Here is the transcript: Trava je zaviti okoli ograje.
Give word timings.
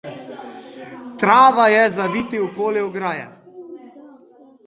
Trava 1.23 1.67
je 1.73 1.83
zaviti 1.97 2.41
okoli 2.47 2.83
ograje. 2.87 3.29